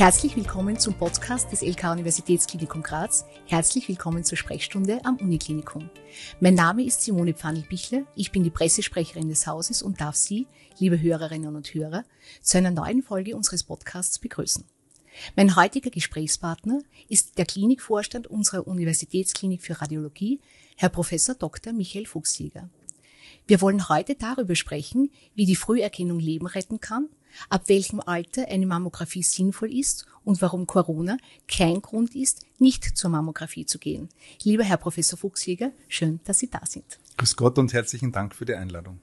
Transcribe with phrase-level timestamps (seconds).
[0.00, 3.26] Herzlich willkommen zum Podcast des LK Universitätsklinikum Graz.
[3.44, 5.90] Herzlich willkommen zur Sprechstunde am Uniklinikum.
[6.40, 8.06] Mein Name ist Simone Pfannel-Bichler.
[8.14, 10.46] Ich bin die Pressesprecherin des Hauses und darf Sie,
[10.78, 12.04] liebe Hörerinnen und Hörer,
[12.40, 14.64] zu einer neuen Folge unseres Podcasts begrüßen.
[15.36, 16.80] Mein heutiger Gesprächspartner
[17.10, 20.40] ist der Klinikvorstand unserer Universitätsklinik für Radiologie,
[20.76, 21.74] Herr Professor Dr.
[21.74, 22.70] Michael Fuchsjäger.
[23.46, 27.10] Wir wollen heute darüber sprechen, wie die Früherkennung Leben retten kann
[27.48, 31.16] ab welchem Alter eine Mammographie sinnvoll ist und warum Corona
[31.48, 34.08] kein Grund ist, nicht zur Mammographie zu gehen.
[34.42, 36.98] Lieber Herr Professor Fuchsjäger, schön, dass Sie da sind.
[37.16, 39.00] Grüß Gott und herzlichen Dank für die Einladung.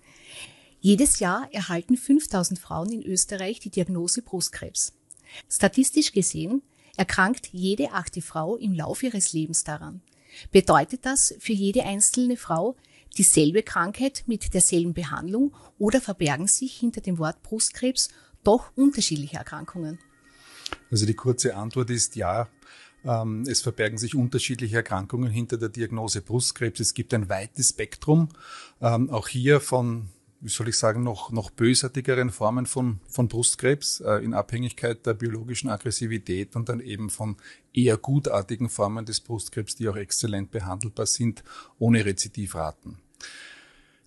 [0.80, 4.94] Jedes Jahr erhalten 5000 Frauen in Österreich die Diagnose Brustkrebs.
[5.50, 6.62] Statistisch gesehen
[6.96, 10.02] erkrankt jede achte Frau im Laufe ihres Lebens daran.
[10.52, 12.76] Bedeutet das für jede einzelne Frau
[13.18, 18.10] dieselbe Krankheit mit derselben Behandlung oder verbergen sich hinter dem Wort Brustkrebs
[18.44, 20.00] doch unterschiedliche Erkrankungen?
[20.92, 22.48] Also die kurze Antwort ist ja.
[23.06, 26.80] Ähm, es verbergen sich unterschiedliche Erkrankungen hinter der Diagnose Brustkrebs.
[26.80, 28.30] Es gibt ein weites Spektrum,
[28.82, 34.02] ähm, auch hier von wie soll ich sagen, noch, noch bösartigeren Formen von, von Brustkrebs
[34.02, 37.38] äh, in Abhängigkeit der biologischen Aggressivität und dann eben von
[37.74, 41.44] eher gutartigen Formen des Brustkrebs, die auch exzellent behandelbar sind,
[41.80, 42.98] ohne Rezidivraten.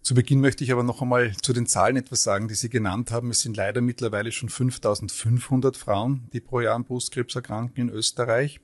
[0.03, 3.11] Zu Beginn möchte ich aber noch einmal zu den Zahlen etwas sagen, die Sie genannt
[3.11, 3.31] haben.
[3.31, 8.61] Es sind leider mittlerweile schon 5500 Frauen, die pro Jahr an Brustkrebs erkranken in Österreich.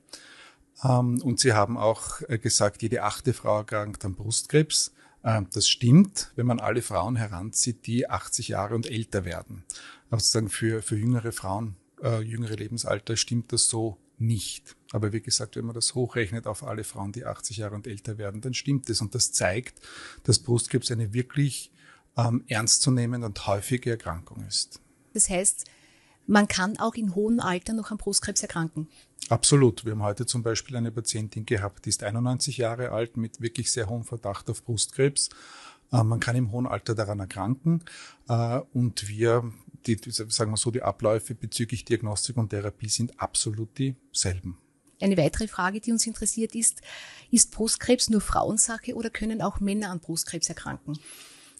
[0.83, 4.93] Ähm, und Sie haben auch äh, gesagt, jede achte Frau erkrankt an Brustkrebs.
[5.23, 9.63] Ähm, das stimmt, wenn man alle Frauen heranzieht, die 80 Jahre und älter werden.
[10.09, 14.75] Aber sozusagen für, für jüngere Frauen, äh, jüngere Lebensalter stimmt das so nicht.
[14.91, 18.17] Aber wie gesagt, wenn man das hochrechnet auf alle Frauen, die 80 Jahre und älter
[18.17, 19.01] werden, dann stimmt es.
[19.01, 19.79] Und das zeigt,
[20.23, 21.71] dass Brustkrebs eine wirklich
[22.17, 24.81] ähm, ernstzunehmende und häufige Erkrankung ist.
[25.13, 25.65] Das heißt,
[26.27, 28.87] man kann auch in hohem Alter noch an Brustkrebs erkranken.
[29.29, 29.85] Absolut.
[29.85, 33.71] Wir haben heute zum Beispiel eine Patientin gehabt, die ist 91 Jahre alt mit wirklich
[33.71, 35.29] sehr hohem Verdacht auf Brustkrebs.
[35.91, 37.83] Äh, man kann im hohen Alter daran erkranken
[38.27, 39.51] äh, und wir
[39.85, 44.57] die, sagen wir so, die Abläufe bezüglich Diagnostik und Therapie sind absolut dieselben.
[44.99, 46.81] Eine weitere Frage, die uns interessiert, ist,
[47.31, 50.97] ist Brustkrebs nur Frauensache oder können auch Männer an Brustkrebs erkranken?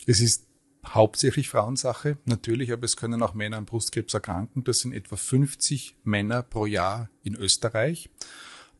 [0.07, 0.46] Es ist
[0.93, 4.63] hauptsächlich Frauensache, natürlich, aber es können auch Männer an Brustkrebs erkranken.
[4.63, 8.09] Das sind etwa 50 Männer pro Jahr in Österreich.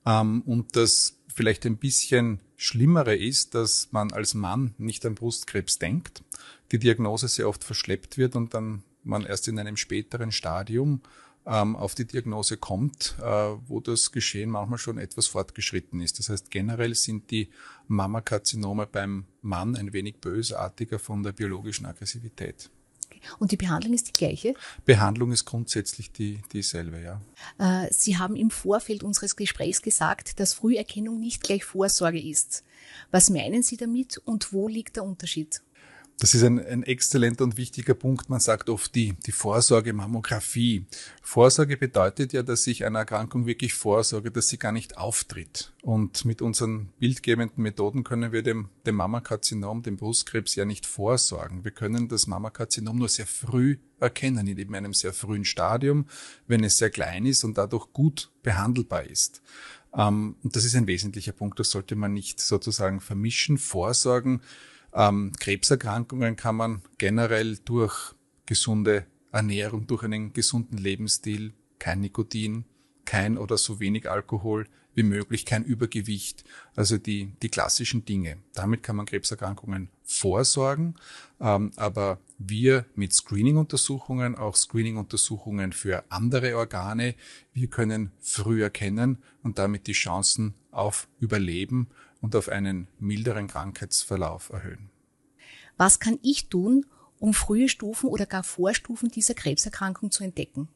[0.06, 5.78] Ähm, und das vielleicht ein bisschen Schlimmere ist, dass man als Mann nicht an Brustkrebs
[5.78, 6.24] denkt,
[6.72, 11.02] die Diagnose sehr oft verschleppt wird und dann man erst in einem späteren Stadium
[11.48, 16.20] ähm, auf die Diagnose kommt, äh, wo das Geschehen manchmal schon etwas fortgeschritten ist.
[16.20, 17.50] Das heißt, generell sind die
[17.88, 22.70] Mammakarzinome beim Mann ein wenig bösartiger von der biologischen Aggressivität.
[23.40, 24.54] Und die Behandlung ist die gleiche?
[24.86, 27.22] Behandlung ist grundsätzlich die, dieselbe, ja.
[27.58, 32.64] Äh, Sie haben im Vorfeld unseres Gesprächs gesagt, dass Früherkennung nicht gleich Vorsorge ist.
[33.12, 35.62] Was meinen Sie damit und wo liegt der Unterschied?
[36.20, 38.28] Das ist ein, ein exzellenter und wichtiger Punkt.
[38.28, 40.88] Man sagt oft die, die Vorsorge Mammographie.
[41.22, 45.74] Vorsorge bedeutet ja, dass ich einer Erkrankung wirklich vorsorge, dass sie gar nicht auftritt.
[45.84, 51.64] Und mit unseren bildgebenden Methoden können wir dem, dem Mammakarzinom, dem Brustkrebs ja nicht vorsorgen.
[51.64, 56.08] Wir können das Mammakarzinom nur sehr früh erkennen, in eben einem sehr frühen Stadium,
[56.48, 59.44] wenn es sehr klein ist und dadurch gut behandelbar ist.
[59.96, 61.60] Ähm, und das ist ein wesentlicher Punkt.
[61.60, 63.60] Das sollte man nicht sozusagen vermischen.
[63.60, 64.42] Vorsorgen
[64.94, 68.14] ähm, Krebserkrankungen kann man generell durch
[68.46, 72.66] gesunde Ernährung, durch einen gesunden Lebensstil, kein Nikotin,
[73.06, 74.68] kein oder so wenig Alkohol
[74.98, 76.44] wie möglich, kein Übergewicht,
[76.76, 78.38] also die, die klassischen Dinge.
[78.56, 80.96] Damit kann man Krebserkrankungen vorsorgen,
[81.40, 87.14] ähm, aber wir mit Screening-Untersuchungen, auch Screening-Untersuchungen für andere Organe,
[87.54, 91.88] wir können früh erkennen und damit die Chancen auf Überleben
[92.22, 94.90] und auf einen milderen Krankheitsverlauf erhöhen.
[95.78, 96.86] Was kann ich tun,
[97.20, 100.70] um frühe Stufen oder gar Vorstufen dieser Krebserkrankung zu entdecken?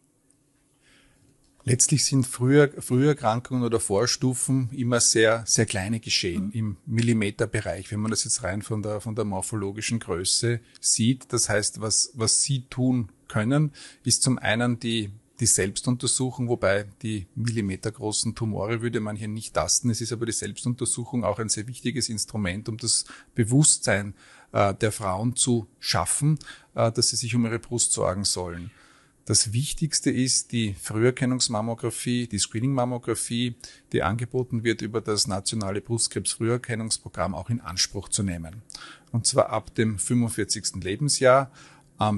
[1.63, 6.51] Letztlich sind früher, Früherkrankungen oder Vorstufen immer sehr, sehr kleine geschehen mhm.
[6.53, 11.31] im Millimeterbereich, wenn man das jetzt rein von der, von der morphologischen Größe sieht.
[11.31, 13.73] Das heißt, was, was Sie tun können,
[14.03, 15.11] ist zum einen die,
[15.41, 19.89] die Selbstuntersuchung, wobei die millimetergroßen Tumore würde man hier nicht tasten.
[19.89, 24.13] Es ist aber die Selbstuntersuchung auch ein sehr wichtiges Instrument, um das Bewusstsein
[24.51, 26.38] äh, der Frauen zu schaffen,
[26.75, 28.69] äh, dass sie sich um ihre Brust sorgen sollen.
[29.25, 33.55] Das Wichtigste ist die Früherkennungsmammographie, die Screening-Mammographie,
[33.94, 38.61] die angeboten wird über das nationale Brustkrebs-Früherkennungsprogramm auch in Anspruch zu nehmen.
[39.11, 40.83] Und zwar ab dem 45.
[40.83, 41.51] Lebensjahr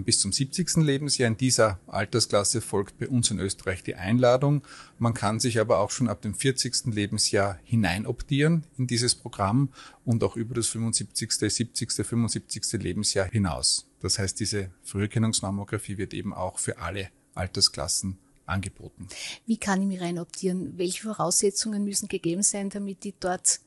[0.05, 0.77] bis zum 70.
[0.77, 1.27] Lebensjahr.
[1.27, 4.63] In dieser Altersklasse folgt bei uns in Österreich die Einladung.
[4.97, 6.93] Man kann sich aber auch schon ab dem 40.
[6.93, 9.69] Lebensjahr hineinoptieren in dieses Programm
[10.05, 12.73] und auch über das 75., 70., 75.
[12.73, 13.87] Lebensjahr hinaus.
[13.99, 19.07] Das heißt, diese Früherkennungsmammographie wird eben auch für alle Altersklassen angeboten.
[19.45, 20.77] Wie kann ich mich reinoptieren?
[20.77, 23.59] Welche Voraussetzungen müssen gegeben sein, damit ich dort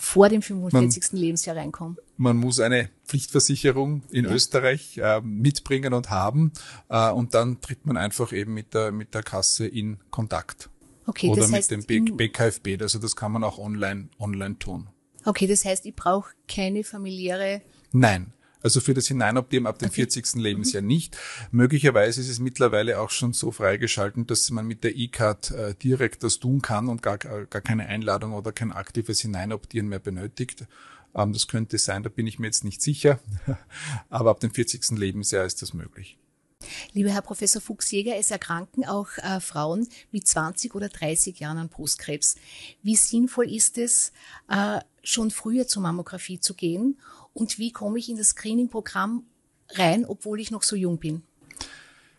[0.00, 1.12] vor dem 45.
[1.12, 1.98] Man, Lebensjahr reinkommen?
[2.16, 4.30] Man muss eine Pflichtversicherung in ja.
[4.30, 6.52] Österreich äh, mitbringen und haben
[6.88, 10.70] äh, und dann tritt man einfach eben mit der, mit der Kasse in Kontakt.
[11.06, 14.88] Okay, Oder das heißt, mit dem BKFB, also das kann man auch online, online tun.
[15.26, 17.60] Okay, das heißt, ich brauche keine familiäre
[17.92, 18.32] Nein,
[18.62, 20.06] also für das Hineinoptieren ab dem okay.
[20.06, 20.36] 40.
[20.36, 21.16] Lebensjahr nicht.
[21.50, 26.22] Möglicherweise ist es mittlerweile auch schon so freigeschalten, dass man mit der E-Card äh, direkt
[26.22, 30.66] das tun kann und gar, gar keine Einladung oder kein aktives Hineinoptieren mehr benötigt.
[31.14, 33.18] Ähm, das könnte sein, da bin ich mir jetzt nicht sicher.
[34.10, 34.90] Aber ab dem 40.
[34.98, 36.18] Lebensjahr ist das möglich.
[36.92, 41.68] Lieber Herr Professor Fuchsjäger, es erkranken auch äh, Frauen mit 20 oder 30 Jahren an
[41.68, 42.36] Brustkrebs.
[42.82, 44.12] Wie sinnvoll ist es,
[44.48, 46.98] äh, schon früher zur Mammographie zu gehen
[47.32, 49.24] und wie komme ich in das Screening-Programm
[49.70, 51.22] rein, obwohl ich noch so jung bin?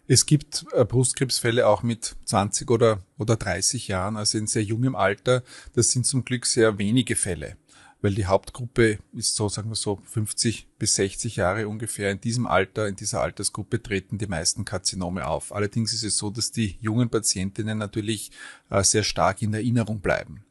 [0.07, 4.95] Es gibt äh, Brustkrebsfälle auch mit 20 oder, oder 30 Jahren, also in sehr jungem
[4.95, 5.43] Alter.
[5.73, 7.55] Das sind zum Glück sehr wenige Fälle,
[8.01, 12.11] weil die Hauptgruppe ist so, sagen wir so, 50 bis 60 Jahre ungefähr.
[12.11, 15.53] In diesem Alter, in dieser Altersgruppe treten die meisten Karzinome auf.
[15.53, 18.31] Allerdings ist es so, dass die jungen Patientinnen natürlich
[18.69, 20.43] äh, sehr stark in Erinnerung bleiben.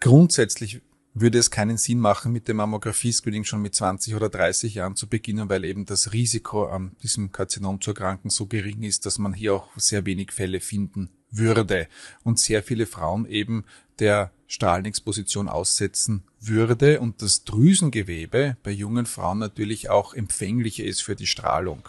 [0.00, 0.80] Grundsätzlich
[1.14, 5.08] würde es keinen Sinn machen, mit dem Mammographie-Screening schon mit 20 oder 30 Jahren zu
[5.08, 9.32] beginnen, weil eben das Risiko an diesem Karzinom zu erkranken so gering ist, dass man
[9.32, 11.88] hier auch sehr wenig Fälle finden würde
[12.24, 13.64] und sehr viele Frauen eben
[13.98, 21.16] der Strahlenexposition aussetzen würde und das Drüsengewebe bei jungen Frauen natürlich auch empfänglicher ist für
[21.16, 21.88] die Strahlung.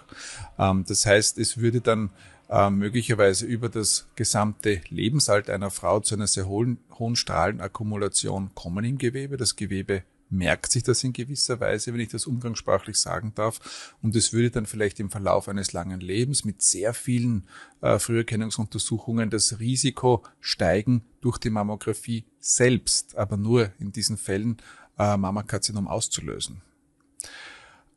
[0.58, 2.12] Ähm, das heißt, es würde dann
[2.50, 8.86] äh, möglicherweise über das gesamte Lebensalter einer Frau zu einer sehr hohen, hohen Strahlenakkumulation kommen
[8.86, 9.38] im Gewebe.
[9.38, 13.94] Das Gewebe merkt sich das in gewisser Weise, wenn ich das umgangssprachlich sagen darf.
[14.02, 17.48] Und es würde dann vielleicht im Verlauf eines langen Lebens mit sehr vielen
[17.82, 24.58] äh, Früherkennungsuntersuchungen das Risiko steigen durch die Mammographie selbst, aber nur in diesen Fällen
[24.98, 26.62] äh, Mammakarzinom auszulösen.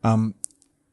[0.03, 0.35] Ähm,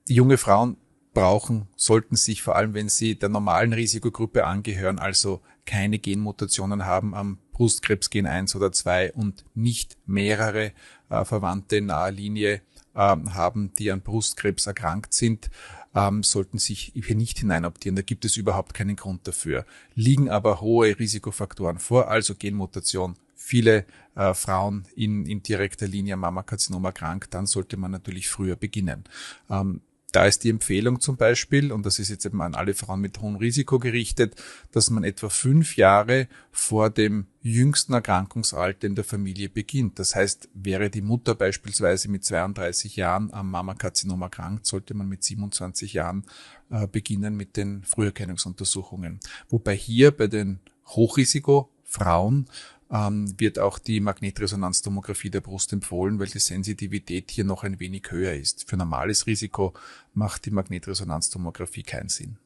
[0.08, 0.78] junge Frauen
[1.16, 7.16] brauchen, sollten sich vor allem, wenn sie der normalen Risikogruppe angehören, also keine Genmutationen haben
[7.16, 10.74] am Brustkrebsgen 1 oder 2 und nicht mehrere
[11.10, 12.62] äh, Verwandte in naher Linie
[12.94, 15.50] äh, haben, die an Brustkrebs erkrankt sind,
[15.96, 17.96] ähm, sollten sich hier nicht hineinoptieren.
[17.96, 19.66] Da gibt es überhaupt keinen Grund dafür.
[19.96, 23.86] Liegen aber hohe Risikofaktoren vor, also Genmutation, viele
[24.16, 29.06] äh, Frauen in, in direkter Linie am Mammakarzinom erkrankt, dann sollte man natürlich früher beginnen.
[29.50, 29.82] Ähm,
[30.16, 33.20] da ist die Empfehlung zum Beispiel, und das ist jetzt eben an alle Frauen mit
[33.20, 34.42] hohem Risiko gerichtet,
[34.72, 40.00] dass man etwa fünf Jahre vor dem jüngsten Erkrankungsalter in der Familie beginnt.
[40.00, 45.22] Das heißt, wäre die Mutter beispielsweise mit 32 Jahren am Mammakarzinom erkrankt, sollte man mit
[45.22, 46.24] 27 Jahren
[46.70, 49.20] äh, beginnen mit den Früherkennungsuntersuchungen.
[49.50, 52.48] Wobei hier bei den Hochrisikofrauen
[52.96, 58.04] ähm, wird auch die Magnetresonanztomographie der Brust empfohlen, weil die Sensitivität hier noch ein wenig
[58.10, 58.70] höher ist.
[58.70, 59.74] Für normales Risiko
[60.14, 62.38] macht die Magnetresonanztomographie keinen Sinn.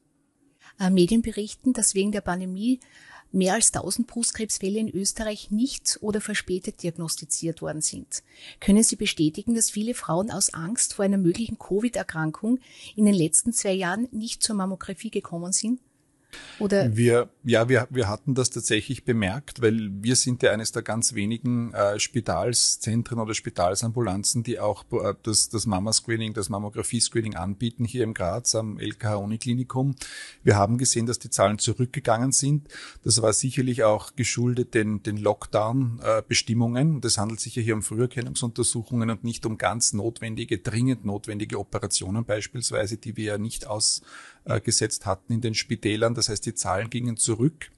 [0.80, 2.80] Äh, Medien berichten, dass wegen der Pandemie
[3.32, 8.24] mehr als 1000 Brustkrebsfälle in Österreich nicht oder verspätet diagnostiziert worden sind.
[8.60, 12.60] Können Sie bestätigen, dass viele Frauen aus Angst vor einer möglichen Covid-Erkrankung
[12.96, 15.80] in den letzten zwei Jahren nicht zur Mammographie gekommen sind?
[16.60, 16.96] Oder?
[16.96, 21.14] Wir, ja, wir, wir hatten das tatsächlich bemerkt, weil wir sind ja eines der ganz
[21.14, 28.04] wenigen äh, Spitalszentren oder Spitalsambulanzen, die auch äh, das, das Mama-Screening, das Mammographie-Screening anbieten hier
[28.04, 29.96] im Graz am LKH Uniklinikum.
[30.44, 32.68] Wir haben gesehen, dass die Zahlen zurückgegangen sind.
[33.04, 37.02] Das war sicherlich auch geschuldet den, den Lockdown-Bestimmungen.
[37.02, 42.26] Das handelt sich ja hier um Früherkennungsuntersuchungen und nicht um ganz notwendige, dringend notwendige Operationen
[42.26, 43.68] beispielsweise, die wir ja nicht
[44.46, 46.14] ausgesetzt hatten in den Spitälern.
[46.16, 47.70] Das heißt, die Zahlen gingen zurück.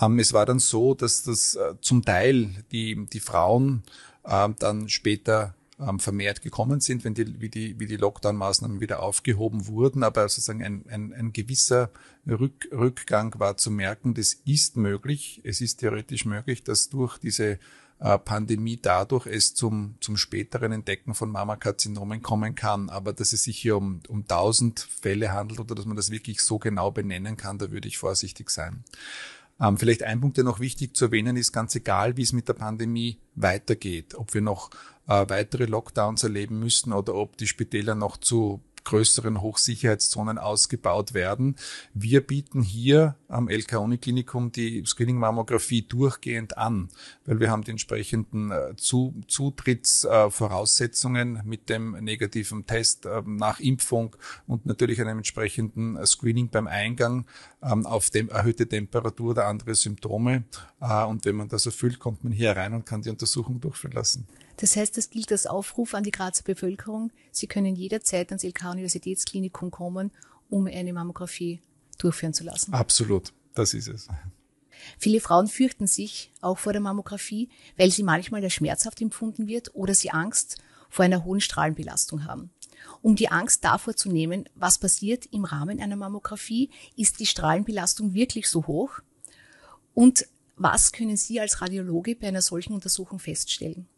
[0.00, 3.82] Ähm, es war dann so, dass das äh, zum Teil die, die Frauen
[4.24, 9.02] äh, dann später ähm, vermehrt gekommen sind, wenn die, wie die, wie die Lockdown-Maßnahmen wieder
[9.02, 10.02] aufgehoben wurden.
[10.02, 11.90] Aber sozusagen ein, ein, ein gewisser
[12.26, 14.14] Rück, Rückgang war zu merken.
[14.14, 15.40] Das ist möglich.
[15.44, 17.58] Es ist theoretisch möglich, dass durch diese
[17.98, 22.90] äh, Pandemie dadurch es zum, zum späteren Entdecken von Mammakarzinomen kommen kann.
[22.90, 26.40] Aber dass es sich hier um, um 1000 Fälle handelt oder dass man das wirklich
[26.42, 28.84] so genau benennen kann, da würde ich vorsichtig sein.
[29.60, 32.48] Ähm, vielleicht ein Punkt, der noch wichtig zu erwähnen ist, ganz egal, wie es mit
[32.48, 34.70] der Pandemie weitergeht, ob wir noch
[35.06, 41.56] äh, weitere Lockdowns erleben müssen oder ob die Spitäler noch zu größeren Hochsicherheitszonen ausgebaut werden.
[41.92, 46.88] Wir bieten hier am LK Uniklinikum die Screening-Mammographie durchgehend an,
[47.24, 54.14] weil wir haben die entsprechenden äh, Zutrittsvoraussetzungen mit dem negativen Test ähm, nach Impfung
[54.46, 57.26] und natürlich einem entsprechenden äh, Screening beim Eingang
[57.62, 60.44] ähm, auf dem erhöhte Temperatur oder andere Symptome.
[60.80, 63.94] Äh, und wenn man das erfüllt, kommt man hier rein und kann die Untersuchung durchführen
[63.94, 64.28] lassen.
[64.56, 67.12] Das heißt, das gilt als Aufruf an die Grazer Bevölkerung.
[67.30, 70.10] Sie können jederzeit ans LK-Universitätsklinikum kommen,
[70.48, 71.60] um eine Mammographie
[71.98, 72.72] durchführen zu lassen.
[72.72, 74.08] Absolut, das ist es.
[74.98, 79.74] Viele Frauen fürchten sich auch vor der Mammographie, weil sie manchmal als schmerzhaft empfunden wird
[79.74, 80.58] oder sie Angst
[80.90, 82.50] vor einer hohen Strahlenbelastung haben.
[83.02, 88.14] Um die Angst davor zu nehmen, was passiert im Rahmen einer Mammographie, ist die Strahlenbelastung
[88.14, 89.00] wirklich so hoch?
[89.94, 93.88] Und was können Sie als Radiologe bei einer solchen Untersuchung feststellen?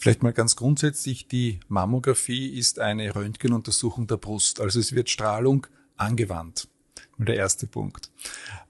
[0.00, 4.58] Vielleicht mal ganz grundsätzlich, die Mammographie ist eine Röntgenuntersuchung der Brust.
[4.58, 5.66] Also es wird Strahlung
[5.98, 6.68] angewandt.
[7.18, 8.10] Der erste Punkt.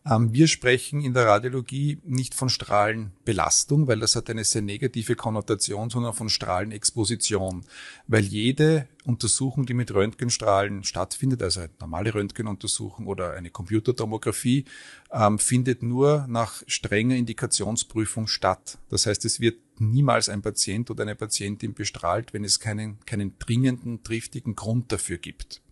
[0.04, 5.14] Ähm, wir sprechen in der Radiologie nicht von Strahlenbelastung, weil das hat eine sehr negative
[5.14, 7.64] Konnotation, sondern von Strahlenexposition.
[8.08, 14.64] Weil jede Untersuchung, die mit Röntgenstrahlen stattfindet, also eine normale Röntgenuntersuchung oder eine Computertomographie,
[15.12, 18.78] ähm, findet nur nach strenger Indikationsprüfung statt.
[18.88, 19.38] Das heißt, es
[19.80, 25.18] niemals ein Patient oder eine Patientin bestrahlt, wenn es keinen, keinen dringenden, triftigen Grund dafür
[25.18, 25.62] gibt.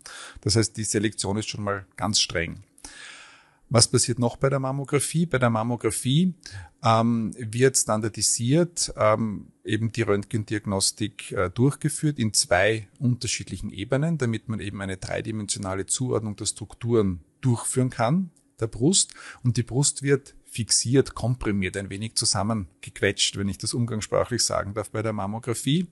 [0.41, 2.62] Das heißt, die Selektion ist schon mal ganz streng.
[3.71, 5.27] Was passiert noch bei der Mammographie?
[5.27, 6.33] Bei der Mammographie
[6.83, 14.61] ähm, wird standardisiert ähm, eben die Röntgendiagnostik äh, durchgeführt in zwei unterschiedlichen Ebenen, damit man
[14.61, 19.12] eben eine dreidimensionale Zuordnung der Strukturen durchführen kann, der Brust.
[19.43, 24.90] Und die Brust wird fixiert, komprimiert, ein wenig zusammengequetscht, wenn ich das umgangssprachlich sagen darf,
[24.90, 25.88] bei der Mammographie.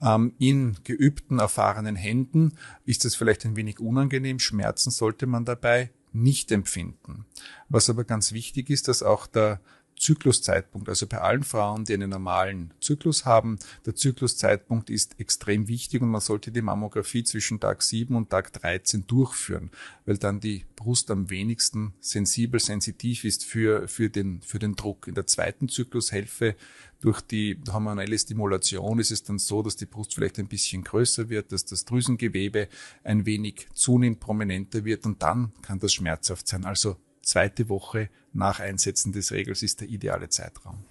[0.00, 4.38] Ähm, in geübten, erfahrenen Händen ist es vielleicht ein wenig unangenehm.
[4.38, 7.26] Schmerzen sollte man dabei nicht empfinden.
[7.68, 9.60] Was aber ganz wichtig ist, dass auch der
[9.96, 16.02] Zykluszeitpunkt, also bei allen Frauen, die einen normalen Zyklus haben, der Zykluszeitpunkt ist extrem wichtig
[16.02, 19.70] und man sollte die Mammographie zwischen Tag 7 und Tag 13 durchführen,
[20.04, 25.06] weil dann die Brust am wenigsten sensibel, sensitiv ist für, für, den, für den Druck.
[25.08, 26.56] In der zweiten Zyklushälfte
[27.00, 31.28] durch die hormonelle Stimulation ist es dann so, dass die Brust vielleicht ein bisschen größer
[31.28, 32.68] wird, dass das Drüsengewebe
[33.02, 36.64] ein wenig zunehmend prominenter wird und dann kann das schmerzhaft sein.
[36.64, 40.84] Also zweite Woche nach Einsetzen des Regels ist der ideale Zeitraum.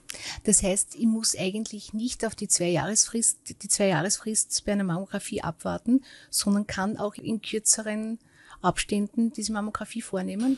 [0.43, 6.03] Das heißt, ich muss eigentlich nicht auf die Zwei-Jahresfrist, die Zwei-Jahresfrist bei einer Mammographie abwarten,
[6.29, 8.19] sondern kann auch in kürzeren
[8.61, 10.57] Abständen diese Mammographie vornehmen?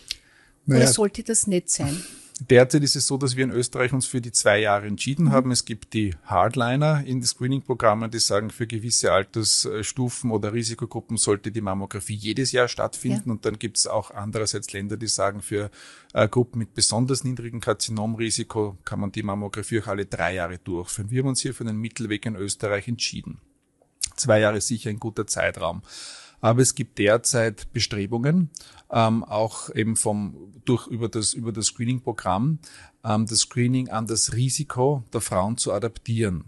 [0.65, 2.03] Naja, Oder sollte das nicht sein?
[2.41, 5.31] Derzeit ist es so, dass wir in Österreich uns für die zwei Jahre entschieden mhm.
[5.31, 5.51] haben.
[5.51, 11.51] Es gibt die Hardliner in den Screening-Programmen, die sagen, für gewisse Altersstufen oder Risikogruppen sollte
[11.51, 13.29] die Mammographie jedes Jahr stattfinden.
[13.29, 13.31] Ja.
[13.31, 15.71] Und dann gibt es auch andererseits Länder, die sagen, für
[16.13, 21.11] äh, Gruppen mit besonders niedrigem Karzinomrisiko kann man die Mammographie auch alle drei Jahre durchführen.
[21.11, 23.39] Wir haben uns hier für den Mittelweg in Österreich entschieden.
[24.17, 25.83] Zwei Jahre ist sicher ein guter Zeitraum.
[26.45, 28.51] Aber es gibt derzeit Bestrebungen,
[28.91, 32.59] ähm, auch eben vom, durch, über das, über das Screening-Programm,
[33.03, 36.43] ähm, das Screening an das Risiko der Frauen zu adaptieren.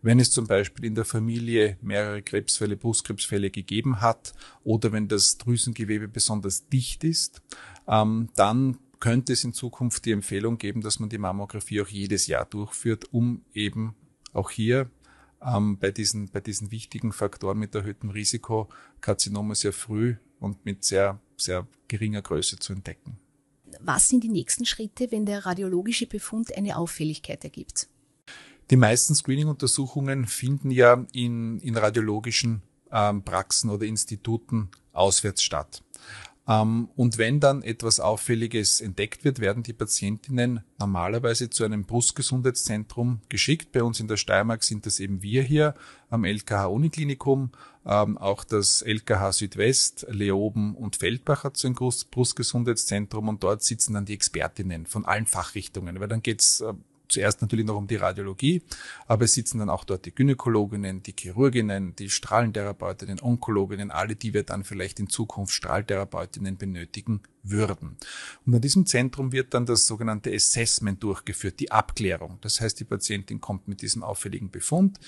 [0.00, 4.32] Wenn es zum Beispiel in der Familie mehrere Krebsfälle, Brustkrebsfälle gegeben hat
[4.64, 7.42] oder wenn das Drüsengewebe besonders dicht ist,
[7.86, 12.26] ähm, dann könnte es in Zukunft die Empfehlung geben, dass man die Mammographie auch jedes
[12.26, 13.94] Jahr durchführt, um eben
[14.32, 14.88] auch hier
[15.44, 18.68] ähm, bei, diesen, bei diesen wichtigen Faktoren mit erhöhtem Risiko
[19.00, 23.18] Karzinome sehr früh und mit sehr, sehr geringer Größe zu entdecken.
[23.80, 27.88] Was sind die nächsten Schritte, wenn der radiologische Befund eine Auffälligkeit ergibt?
[28.70, 35.82] Die meisten Screening-Untersuchungen finden ja in, in radiologischen ähm, Praxen oder Instituten auswärts statt.
[36.48, 43.20] Ähm, und wenn dann etwas Auffälliges entdeckt wird, werden die Patientinnen normalerweise zu einem Brustgesundheitszentrum
[43.28, 43.72] geschickt.
[43.72, 45.74] Bei uns in der Steiermark sind das eben wir hier
[46.10, 47.52] am LKH Uniklinikum.
[47.86, 53.94] Ähm, auch das LKH Südwest, Leoben und Feldbach hat so ein Brustgesundheitszentrum und dort sitzen
[53.94, 56.74] dann die Expertinnen von allen Fachrichtungen, weil dann geht's äh,
[57.12, 58.62] zuerst natürlich noch um die Radiologie,
[59.06, 64.34] aber es sitzen dann auch dort die Gynäkologinnen, die Chirurginnen, die Strahlentherapeutinnen, Onkologinnen, alle, die
[64.34, 67.96] wir dann vielleicht in Zukunft Strahltherapeutinnen benötigen würden.
[68.46, 72.38] Und an diesem Zentrum wird dann das sogenannte Assessment durchgeführt, die Abklärung.
[72.40, 74.98] Das heißt, die Patientin kommt mit diesem auffälligen Befund.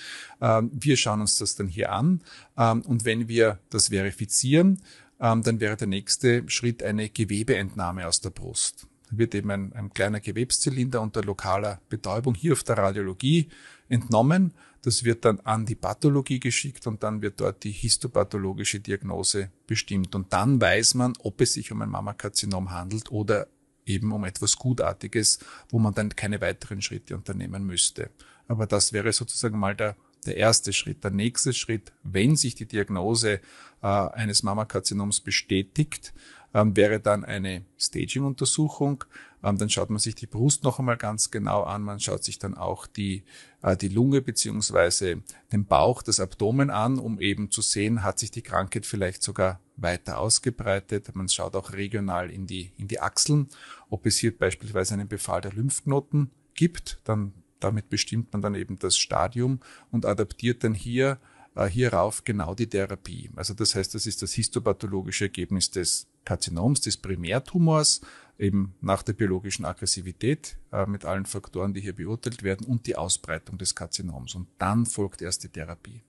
[0.41, 2.21] Ähm, wir schauen uns das dann hier an.
[2.57, 4.81] Ähm, und wenn wir das verifizieren,
[5.19, 9.93] ähm, dann wäre der nächste Schritt eine Gewebeentnahme aus der Brust wird eben ein, ein
[9.93, 13.49] kleiner Gewebszylinder unter lokaler Betäubung hier auf der Radiologie
[13.89, 14.53] entnommen.
[14.81, 20.13] Das wird dann an die Pathologie geschickt und dann wird dort die histopathologische Diagnose bestimmt.
[20.13, 23.47] Und dann weiß man, ob es sich um ein Mammakarzinom handelt oder
[23.85, 28.09] eben um etwas Gutartiges, wo man dann keine weiteren Schritte unternehmen müsste.
[28.47, 29.95] Aber das wäre sozusagen mal der,
[30.25, 31.03] der erste Schritt.
[31.03, 33.39] Der nächste Schritt, wenn sich die Diagnose
[33.81, 36.13] äh, eines Mammakarzinoms bestätigt,
[36.55, 39.03] ähm, wäre dann eine Staging-Untersuchung.
[39.43, 41.81] Ähm, dann schaut man sich die Brust noch einmal ganz genau an.
[41.81, 43.25] Man schaut sich dann auch die,
[43.61, 45.21] äh, die Lunge beziehungsweise
[45.51, 49.59] den Bauch, das Abdomen an, um eben zu sehen, hat sich die Krankheit vielleicht sogar
[49.75, 51.13] weiter ausgebreitet.
[51.13, 53.49] Man schaut auch regional in die, in die Achseln,
[53.89, 57.01] ob es hier beispielsweise einen Befall der Lymphknoten gibt.
[57.03, 59.59] Dann damit bestimmt man dann eben das Stadium
[59.91, 61.19] und adaptiert dann hier
[61.63, 63.29] hierauf genau die Therapie.
[63.35, 68.01] Also das heißt, das ist das histopathologische Ergebnis des Karzinoms, des Primärtumors,
[68.37, 72.95] eben nach der biologischen Aggressivität äh, mit allen Faktoren, die hier beurteilt werden und die
[72.95, 74.35] Ausbreitung des Karzinoms.
[74.35, 76.01] Und dann folgt erst die Therapie.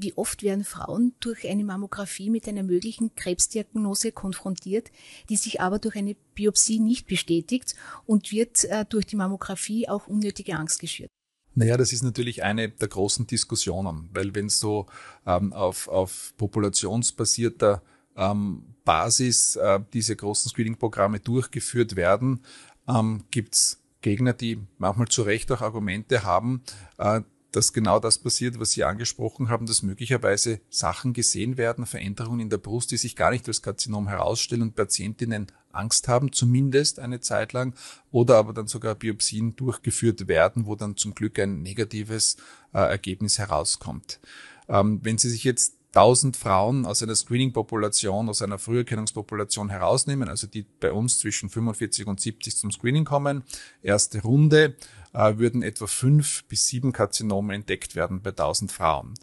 [0.00, 4.92] Wie oft werden Frauen durch eine Mammographie mit einer möglichen Krebsdiagnose konfrontiert,
[5.28, 7.74] die sich aber durch eine Biopsie nicht bestätigt
[8.06, 11.10] und wird äh, durch die Mammographie auch unnötige Angst geschürt?
[11.54, 14.86] Naja, das ist natürlich eine der großen Diskussionen, weil wenn so
[15.26, 17.82] ähm, auf, auf populationsbasierter
[18.16, 22.40] ähm, Basis äh, diese großen Screening-Programme durchgeführt werden,
[22.88, 26.62] ähm, gibt's Gegner, die manchmal zu Recht auch Argumente haben,
[26.98, 32.40] äh, dass genau das passiert, was Sie angesprochen haben, dass möglicherweise Sachen gesehen werden, Veränderungen
[32.40, 36.98] in der Brust, die sich gar nicht als Karzinom herausstellen und Patientinnen Angst haben, zumindest
[36.98, 37.74] eine Zeit lang,
[38.10, 42.36] oder aber dann sogar Biopsien durchgeführt werden, wo dann zum Glück ein negatives
[42.74, 44.20] äh, Ergebnis herauskommt.
[44.68, 50.46] Ähm, wenn Sie sich jetzt 1000 Frauen aus einer Screening-Population, aus einer Früherkennungspopulation herausnehmen, also
[50.46, 53.42] die bei uns zwischen 45 und 70 zum Screening kommen,
[53.82, 54.76] erste Runde,
[55.14, 59.14] äh, würden etwa fünf bis sieben Karzinome entdeckt werden bei 1000 Frauen.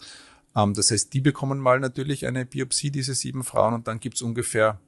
[0.55, 4.23] Ähm, das heißt, die bekommen mal natürlich eine Biopsie, diese sieben Frauen, und dann gibt's
[4.23, 4.79] ungefähr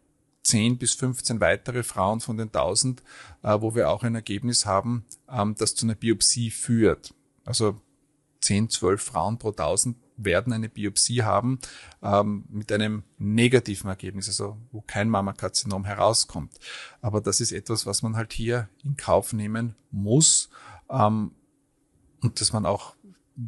[0.44, 3.04] 10 bis 15 weitere Frauen von den 1000,
[3.44, 7.14] äh, wo wir auch ein Ergebnis haben, ähm, das zu einer Biopsie führt.
[7.46, 7.80] Also
[8.42, 11.60] 10, 12 Frauen pro 1000 werden eine Biopsie haben
[12.02, 16.54] ähm, mit einem negativen Ergebnis, also wo kein Mammakarzinom herauskommt.
[17.02, 20.50] Aber das ist etwas, was man halt hier in Kauf nehmen muss
[20.90, 21.32] ähm,
[22.22, 22.98] und dass man auch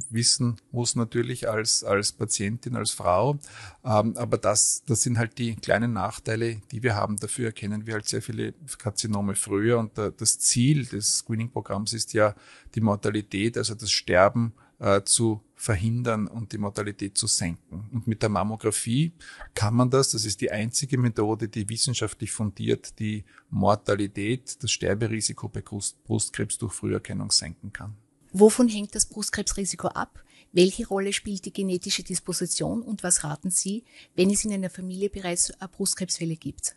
[0.10, 3.40] wissen muss natürlich als, als Patientin, als Frau.
[3.84, 7.18] Ähm, aber das, das sind halt die kleinen Nachteile, die wir haben.
[7.18, 9.80] Dafür erkennen wir halt sehr viele Karzinome früher.
[9.80, 12.36] Und da, das Ziel des Screening-Programms ist ja
[12.76, 17.90] die Mortalität, also das Sterben äh, zu verhindern und die Mortalität zu senken.
[17.92, 19.12] Und mit der Mammographie
[19.54, 25.50] kann man das, das ist die einzige Methode, die wissenschaftlich fundiert die Mortalität, das Sterberisiko
[25.50, 27.96] bei Brustkrebs durch Früherkennung senken kann.
[28.32, 30.24] Wovon hängt das Brustkrebsrisiko ab?
[30.52, 33.84] Welche Rolle spielt die genetische Disposition und was raten Sie,
[34.16, 36.76] wenn es in einer Familie bereits Brustkrebsfälle gibt?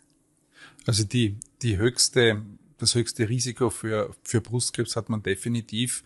[0.85, 2.43] Also die, die höchste,
[2.77, 6.03] das höchste Risiko für, für Brustkrebs hat man definitiv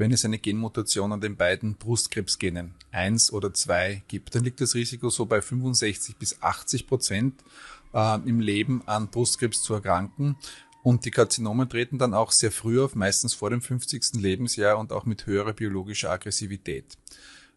[0.00, 4.74] wenn es eine Genmutation an den beiden Brustkrebsgenen eins oder zwei gibt, dann liegt das
[4.74, 7.44] Risiko so bei 65 bis 80 Prozent
[7.92, 10.36] äh, im Leben an Brustkrebs zu erkranken.
[10.82, 14.14] Und die Karzinome treten dann auch sehr früh auf, meistens vor dem 50.
[14.14, 16.96] Lebensjahr und auch mit höherer biologischer Aggressivität.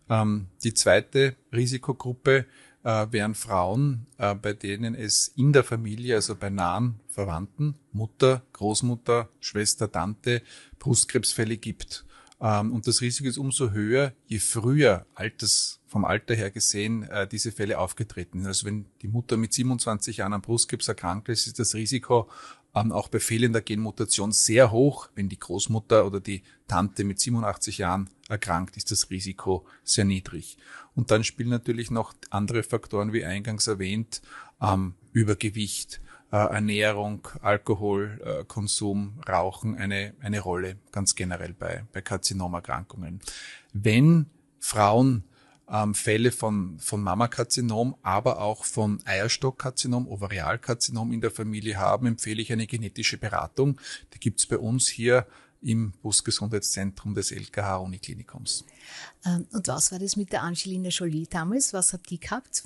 [0.09, 2.45] Ähm, die zweite Risikogruppe
[2.83, 8.41] äh, wären Frauen, äh, bei denen es in der Familie, also bei nahen Verwandten, Mutter,
[8.51, 10.41] Großmutter, Schwester, Tante,
[10.79, 12.03] Brustkrebsfälle gibt.
[12.43, 17.27] Ähm, und das Risiko ist umso höher, je früher Alters, vom Alter her gesehen, äh,
[17.27, 18.47] diese Fälle aufgetreten sind.
[18.47, 22.29] Also wenn die Mutter mit 27 Jahren an Brustkrebs erkrankt ist, ist das Risiko
[22.75, 25.07] ähm, auch bei fehlender Genmutation sehr hoch.
[25.15, 30.57] Wenn die Großmutter oder die Tante mit 87 Jahren erkrankt, ist das Risiko sehr niedrig.
[30.95, 34.21] Und dann spielen natürlich noch andere Faktoren, wie eingangs erwähnt,
[34.61, 36.01] ähm, Übergewicht,
[36.37, 43.21] Ernährung, Alkoholkonsum, äh, Rauchen eine, eine Rolle, ganz generell bei, bei Karzinomerkrankungen.
[43.73, 44.27] Wenn
[44.59, 45.23] Frauen
[45.69, 52.41] ähm, Fälle von, von Mammakarzinom, aber auch von Eierstockkarzinom, Ovarialkarzinom in der Familie haben, empfehle
[52.41, 53.79] ich eine genetische Beratung.
[54.13, 55.27] Die gibt's bei uns hier
[55.61, 58.65] im Busgesundheitszentrum des LKH Uniklinikums.
[59.25, 61.73] Ähm, und was war das mit der Angelina Jolie damals?
[61.73, 62.63] Was hat die gehabt?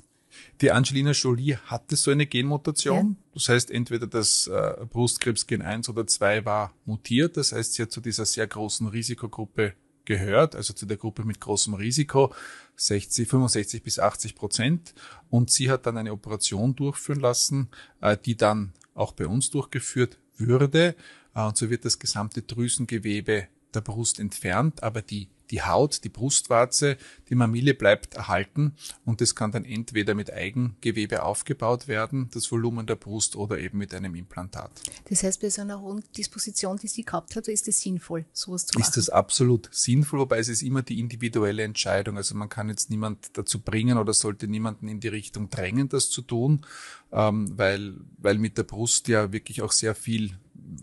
[0.60, 3.16] Die Angelina Jolie hatte so eine Genmutation.
[3.18, 3.30] Ja.
[3.34, 7.36] Das heißt, entweder das äh, Brustkrebsgen 1 oder 2 war mutiert.
[7.36, 9.74] Das heißt, sie hat zu dieser sehr großen Risikogruppe
[10.04, 12.34] gehört, also zu der Gruppe mit großem Risiko,
[12.76, 14.94] 60, 65 bis 80 Prozent.
[15.30, 17.68] Und sie hat dann eine Operation durchführen lassen,
[18.00, 20.96] äh, die dann auch bei uns durchgeführt würde.
[21.34, 26.08] Äh, und so wird das gesamte Drüsengewebe der Brust entfernt, aber die die Haut, die
[26.08, 26.96] Brustwarze,
[27.28, 32.86] die Mamille bleibt erhalten und das kann dann entweder mit Eigengewebe aufgebaut werden, das Volumen
[32.86, 34.70] der Brust, oder eben mit einem Implantat.
[35.08, 38.66] Das heißt, bei so einer hohen Disposition, die sie gehabt hat, ist es sinnvoll, sowas
[38.66, 38.88] zu machen?
[38.88, 42.16] Ist das absolut sinnvoll, wobei es ist immer die individuelle Entscheidung.
[42.16, 46.10] Also man kann jetzt niemand dazu bringen oder sollte niemanden in die Richtung drängen, das
[46.10, 46.66] zu tun,
[47.12, 50.36] ähm, weil, weil mit der Brust ja wirklich auch sehr viel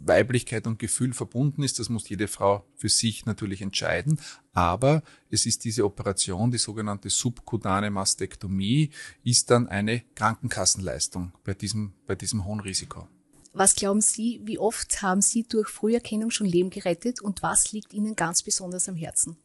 [0.03, 1.79] Weiblichkeit und Gefühl verbunden ist.
[1.79, 4.19] Das muss jede Frau für sich natürlich entscheiden.
[4.53, 8.91] Aber es ist diese Operation, die sogenannte subkutane Mastektomie,
[9.23, 13.07] ist dann eine Krankenkassenleistung bei diesem, bei diesem hohen Risiko.
[13.53, 17.93] Was glauben Sie, wie oft haben Sie durch Früherkennung schon Leben gerettet und was liegt
[17.93, 19.37] Ihnen ganz besonders am Herzen?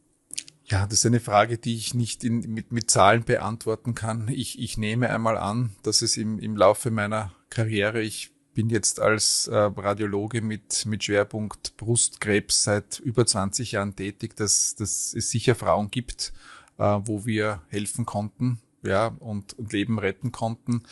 [0.65, 4.27] Ja, das ist eine Frage, die ich nicht in, mit, mit Zahlen beantworten kann.
[4.29, 8.99] Ich, ich nehme einmal an, dass es im, im Laufe meiner Karriere, ich bin jetzt
[8.99, 15.29] als äh, Radiologe mit, mit Schwerpunkt Brustkrebs seit über 20 Jahren tätig, dass, dass es
[15.29, 16.33] sicher Frauen gibt,
[16.77, 20.83] äh, wo wir helfen konnten ja, und, und Leben retten konnten.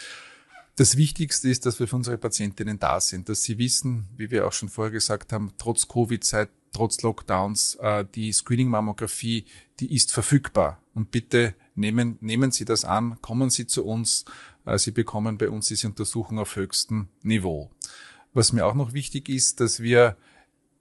[0.75, 4.47] Das Wichtigste ist, dass wir für unsere Patientinnen da sind, dass sie wissen, wie wir
[4.47, 9.45] auch schon vorher gesagt haben, trotz Covid-Zeit, trotz Lockdowns, äh, die Screening-Mammographie,
[9.81, 10.81] die ist verfügbar.
[10.93, 14.25] Und bitte nehmen, nehmen Sie das an, kommen Sie zu uns,
[14.65, 17.71] äh, Sie bekommen bei uns diese Untersuchung auf höchstem Niveau.
[18.33, 20.15] Was mir auch noch wichtig ist, dass wir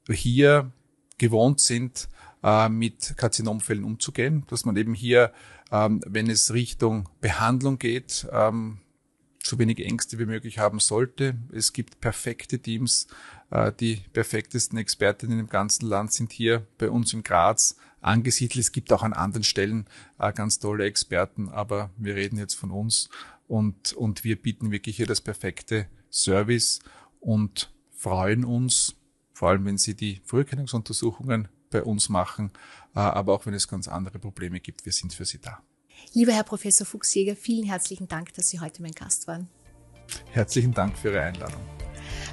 [0.09, 0.71] hier
[1.17, 2.09] gewohnt sind,
[2.43, 5.33] äh, mit Karzinomfällen umzugehen, dass man eben hier,
[5.71, 8.79] ähm, wenn es Richtung Behandlung geht, ähm,
[9.43, 11.37] so wenig Ängste wie möglich haben sollte.
[11.53, 13.07] Es gibt perfekte Teams.
[13.51, 18.61] Äh, die perfektesten Expertinnen im ganzen Land sind hier bei uns im Graz angesiedelt.
[18.61, 19.87] Es gibt auch an anderen Stellen
[20.35, 23.09] ganz tolle Experten, aber wir reden jetzt von uns
[23.49, 26.81] und, und wir bieten wirklich hier das perfekte Service
[27.21, 28.95] und freuen uns,
[29.33, 32.51] vor allem wenn Sie die Früherkennungsuntersuchungen bei uns machen,
[32.95, 35.63] äh, aber auch wenn es ganz andere Probleme gibt, wir sind für Sie da.
[36.15, 39.49] Lieber Herr Professor Fuchsjäger, vielen herzlichen Dank, dass Sie heute mein Gast waren.
[40.31, 41.61] Herzlichen Dank für Ihre Einladung.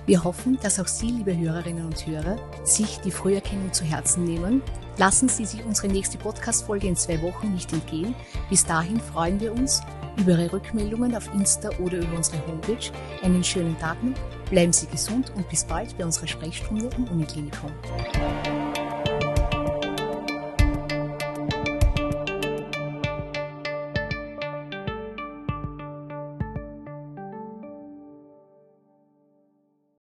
[0.05, 4.61] Wir hoffen, dass auch Sie, liebe Hörerinnen und Hörer, sich die Früherkennung zu Herzen nehmen.
[4.97, 8.15] Lassen Sie sich unsere nächste Podcast-Folge in zwei Wochen nicht entgehen.
[8.49, 9.81] Bis dahin freuen wir uns
[10.17, 12.91] über Ihre Rückmeldungen auf Insta oder über unsere Homepage.
[13.23, 14.17] Einen schönen Tag noch,
[14.49, 17.71] bleiben Sie gesund und bis bald bei unserer Sprechstunde im Uniklinikum.